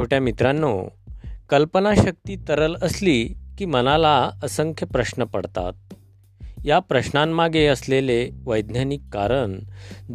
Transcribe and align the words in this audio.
छोट्या 0.00 0.20
मित्रांनो 0.20 0.84
कल्पनाशक्ती 1.50 2.36
तरल 2.36 2.76
असली 2.82 3.24
की 3.58 3.64
मनाला 3.64 4.30
असंख्य 4.42 4.86
प्रश्न 4.86 5.24
पडतात. 5.24 5.72
या 6.64 6.78
प्रश्नांमागे 6.78 7.66
असलेले 7.66 8.30
वैज्ञानिक 8.46 9.00
कारण 9.12 9.58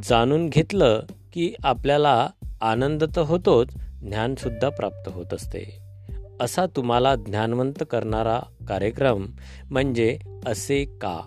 जाणून 0.03 0.49
घेतलं 0.49 1.03
की 1.33 1.53
आपल्याला 1.63 2.27
आनंद 2.61 3.03
तर 3.15 3.21
होतोच 3.21 3.67
ज्ञानसुद्धा 4.01 4.69
प्राप्त 4.69 5.11
होत 5.11 5.33
असते. 5.33 5.77
असा 6.41 6.65
तुम्हाला 6.65 7.15
ज्ञानवंत 7.15 7.83
करणारा 7.91 8.39
कार्यक्रम 8.67 9.25
म्हणजे 9.71 10.17
असे 10.45 10.85
का? 10.85 11.19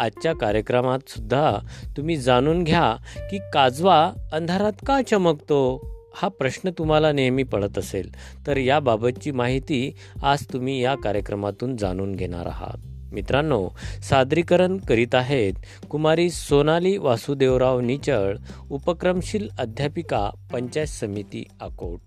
आजच्या 0.00 0.32
कार्यक्रमात 0.36 1.08
सुद्धा 1.08 1.58
तुम्ही 1.96 2.16
जाणून 2.16 2.64
घ्या 2.64 2.96
की 3.30 3.38
काजवा 3.52 4.12
अंधारात 4.32 4.72
का 4.86 5.02
चमकतो? 5.02 5.92
हा 6.14 6.28
प्रश्न 6.28 6.70
तुम्हाला 6.70 7.12
नेहमी 7.12 7.42
पडत 7.42 7.78
असेल 7.78 8.10
तर 8.46 8.56
याबाबतची 8.56 9.30
माहिती 9.30 9.94
आज 10.22 10.44
तुम्ही 10.52 10.82
या 10.82 10.94
कार्यक्रमातून 10.94 11.76
जाणून 11.76 12.14
घेणार 12.14 12.46
आहात. 12.46 12.78
मित्रांनो 13.12 13.68
सादरीकरण 14.02 14.76
करीत 14.76 15.14
आहेत 15.14 15.52
कुमारी 15.90 16.30
सोनाली 16.30 16.96
वासुदेवराव 16.96 17.80
निचळ 17.80 18.36
उपक्रमशील 18.70 19.48
अध्यापिका 19.58 20.30
पंचायत 20.52 20.86
समिती 20.86 21.44
अकोट. 21.60 22.00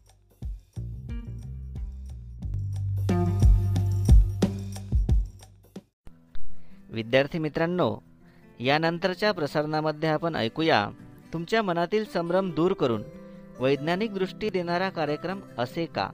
विद्यार्थी 6.89 7.39
मित्रांनो 7.39 7.97
यानंतरच्या 8.59 9.31
प्रसारणामध्ये 9.31 10.09
आपण 10.09 10.35
ऐकूया 10.35 10.89
तुमच्या 11.33 11.61
मनातील 11.61 12.03
संभ्रम 12.13 12.51
दूर 12.51 12.73
करून 12.73 13.01
वैज्ञानिक 13.59 14.13
दृष्टी 14.13 14.49
देणारा 14.49 14.89
कार्यक्रम 14.89 15.39
असे 15.57 15.85
का? 15.85 16.09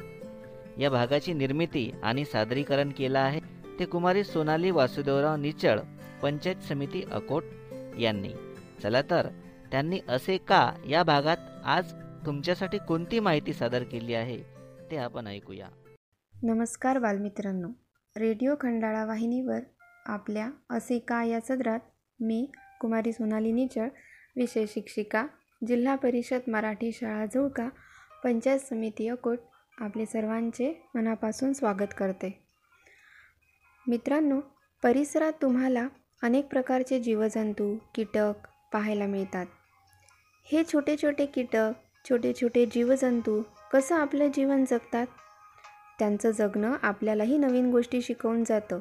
या 0.80 0.90
भागाची 0.90 1.34
निर्मिती 1.34 1.92
आणि 2.04 2.26
सादरीकरण 2.26 2.90
केलं 2.90 3.20
आहे 3.20 3.40
ते 3.80 3.86
कुमारी 3.86 4.24
सोनाली 4.24 4.72
वासुदेवराव 4.72 5.36
निचळ 5.36 5.80
पंचायत 6.22 6.56
समिती 6.56 7.04
अकोट 7.12 7.44
यांनी. 8.00 8.30
चला 8.84 9.02
तर 9.02 9.28
त्यांनी 9.72 10.00
असे 10.10 10.38
का 10.38 10.74
या 10.90 11.04
भागात 11.04 11.38
आज 11.66 11.94
तुमच्यासाठी 12.26 12.78
कोणती 12.78 13.20
माहिती 13.20 13.54
सादर 13.54 13.84
केली 13.84 14.14
आहे 14.14 14.38
ते 14.92 14.98
आपण 14.98 15.28
ऐकूया. 15.28 15.68
नमस्कार 16.44 16.98
बालमित्रांनो. 16.98 17.68
रेडिओ 18.18 18.56
खंडाळा 18.60 19.06
वाहिनीवर 19.06 19.60
आपल्या 20.06 20.50
असे 20.70 21.00
का 21.00 21.24
या 21.24 21.40
सदरात 21.42 21.80
मी 22.20 22.52
कुमारी 22.82 23.12
सोनाली 23.12 23.52
निचळ 23.52 23.88
विषय 24.36 24.66
शिक्षिका 24.66 25.28
जिल्हा 25.68 25.96
परिषद 25.96 26.40
मराठी 26.48 26.92
शाळा 26.92 27.26
जुळका 27.26 27.70
पंचायत 28.24 28.60
समिती 28.60 29.08
अकोट 29.08 29.40
आपले 29.78 30.06
सर्वांचे 30.06 30.90
मनापासून 30.96 31.54
स्वागत 31.54 31.94
करते. 31.98 32.44
मित्रांनो 33.88 34.40
परिसरात 34.84 35.34
तुम्हाला 35.42 35.88
अनेक 36.24 36.46
प्रकारचे 36.46 37.00
जीवजंतू 37.00 37.78
कीटक 37.96 38.34
पाहायला 38.74 39.06
मिळतात. 39.06 39.46
हे 40.52 40.64
छोटे 40.64 40.96
छोटे 41.02 41.26
कीटक 41.26 41.72
छोटे 42.10 42.34
छोटे 42.42 42.66
जीवजंतू 42.66 43.42
कसं 43.72 43.96
आपलं 43.96 44.28
जीवन 44.28 44.66
जगतात? 44.66 45.08
त्यांचं 46.00 46.32
जगणं 46.32 46.76
आपल्यालाही 46.82 47.38
नवीन 47.38 47.72
गोष्टी 47.72 48.02
शिकवून 48.02 48.44
जातं. 48.44 48.80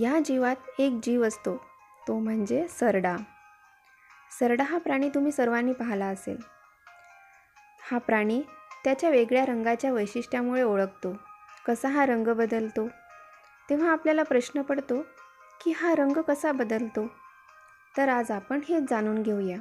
या 0.00 0.18
जीवात 0.24 0.56
एक 0.78 0.92
जीव 1.02 1.26
असतो 1.26 1.56
तो 2.08 2.18
म्हणजे 2.18 2.68
सरडा. 2.68 3.16
सरडा 4.30 4.64
हा 4.64 4.78
प्राणी 4.78 5.08
तुम्ही 5.08 5.32
सर्वांनी 5.32 5.72
पाहिला 5.72 6.06
असेल. 6.06 6.36
हा 7.90 7.98
प्राणी 7.98 8.42
त्याच्या 8.84 9.10
वेगळ्या 9.10 9.46
रंगाच्या 9.46 9.92
वैशिष्ट्यामुळे 9.92 10.62
ओळखतो. 10.62 11.16
कसा 11.66 11.88
हा 11.88 12.06
रंग 12.06 12.28
बदलतो? 12.28 12.88
तेव्हा 13.70 13.92
आपल्याला 13.92 14.22
प्रश्न 14.22 14.62
पडतो 14.62 15.02
की 15.64 15.72
हा 15.72 15.94
रंग 15.94 16.20
कसा 16.20 16.52
बदलतो? 16.52 17.06
तर 17.96 18.08
आज 18.08 18.30
आपण 18.30 18.60
हेच 18.68 18.82
जाणून 18.90 19.22
घेऊया. 19.22 19.56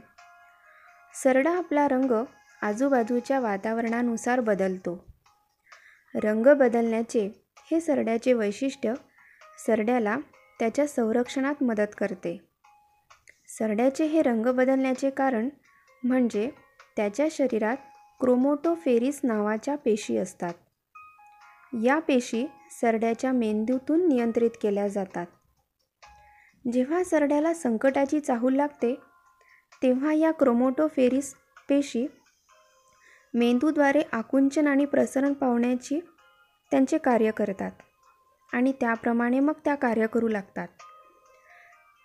सरडा 1.24 1.58
आपला 1.58 1.88
रंग 1.88 2.24
आजूबाजूच्या 2.62 3.40
वातावरणानुसार 3.40 4.40
बदलतो. 4.40 5.06
रंग 6.16 6.48
बदलण्याचे 6.54 7.46
हे 7.72 7.82
सरड्याचे 7.82 8.34
वैशिष्ट्य 8.34 8.94
सरड्याला 9.68 10.18
त्याच्या 10.60 10.88
संरक्षणात 10.88 11.64
मदत 11.64 11.96
करते. 11.98 12.55
सरड्याचे 13.60 14.06
हे 14.06 14.22
रंग 14.22 14.46
बदलण्याचे 14.46 15.10
कारण 15.10 15.50
म्हणजे 16.04 16.50
त्याच्या 16.98 17.28
शरीरात 17.32 17.78
क्रोमोटोफेरिस 18.20 19.20
नावाच्या 19.24 19.76
पेशी 19.76 20.18
असतात. 20.18 20.54
या 21.84 22.00
पेशी 22.00 22.46
सरड्याच्या 22.82 23.32
मेंदूतून 23.32 24.08
नियंत्रित 24.08 24.50
केल्या 24.62 24.88
जातात. 24.88 25.26
जेव्हा 26.74 27.04
सरड्याला 27.04 27.54
संकटाची 27.54 28.20
चाहूल 28.20 28.56
लागते 28.56 28.94
तेव्हा 29.84 30.14
या 30.14 30.32
क्रोमोटोफेरिस 30.32 31.34
पेशी 31.70 32.08
मेंदूद्वारे 33.34 34.02
आकुंचन 34.12 34.68
आणि 34.68 34.86
प्रसरण 34.86 35.34
पावण्याची 35.34 36.00
त्यांचे 36.72 36.98
कार्य 36.98 37.32
करतात 37.32 37.72
आणि 38.54 38.72
त्याप्रमाणे 38.72 39.40
मग 39.40 39.54
त्या 39.66 39.76
कार्य 39.76 40.08
करू 40.08 40.28
लागतात. 40.28 40.68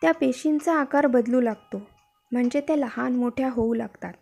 त्या 0.03 0.13
पेशींचा 0.13 0.81
आकार 0.81 1.07
बदलू 1.07 1.41
लागतो 1.41 1.83
म्हणजे 2.33 2.61
त्या 2.61 2.77
लहान 2.77 3.17
मोठ्या 3.17 3.49
होऊ 3.51 3.75
लागतात. 3.75 4.13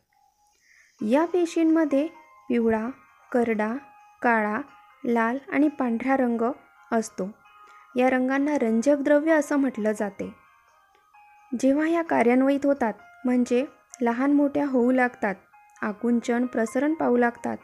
या 1.00 1.24
पेशींमध्ये 1.24 2.06
पिवळा 2.48 2.88
करडा 3.32 3.76
काळा 4.22 4.60
लाल 5.04 5.38
आणि 5.48 5.68
पांढरा 5.68 6.16
रंग 6.16 6.42
असतो. 6.92 7.30
या 7.96 8.10
रंगांना 8.10 8.58
रंजक 8.58 8.96
द्रव्य 8.96 9.32
असं 9.32 9.56
म्हटलं 9.56 9.92
जाते. 9.92 10.34
जेव्हा 11.60 11.88
या 11.88 12.02
कार्यान्वित 12.02 12.66
होतात 12.66 12.94
म्हणजे 13.24 13.64
लहान 14.00 14.32
मोठ्या 14.32 14.66
होऊ 14.66 14.92
लागतात 14.92 15.34
आकुंचन 15.82 16.46
प्रसरण 16.46 16.94
पाहू 16.94 17.16
लागतात 17.16 17.56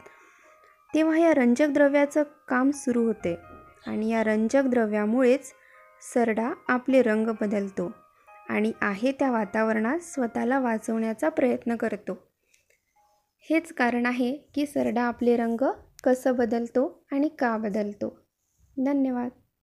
तेव्हा 0.93 1.17
या 1.17 1.33
रंजक 1.33 1.67
द्रव्याचं 1.67 2.23
काम 2.47 2.71
सुरू 2.71 3.05
होते 3.05 3.35
आणि 3.87 4.09
या 4.09 4.23
रंजक 4.23 4.63
द्रव्यामुळेच 4.65 5.51
सरडा 6.13 6.53
आपले 6.67 7.01
रंग 7.01 7.27
बदलतो. 7.41 7.91
आणि 8.49 8.71
आहे 8.81 9.11
त्या 9.11 9.31
वातावरणात 9.31 9.99
स्वतःला 9.99 10.59
वाचवण्याचा 10.59 11.29
प्रयत्न 11.29 11.75
करतो. 11.75 12.27
हेच 13.49 13.73
कारण 13.73 14.05
आहे 14.05 14.37
की 14.55 14.65
सरडा 14.65 15.01
आपले 15.01 15.37
रंग 15.37 15.63
कसं 16.03 16.35
बदलतो 16.35 17.05
आणि 17.11 17.29
का 17.29 17.57
बदलतो. 17.57 18.19
धन्यवाद. 18.85 19.29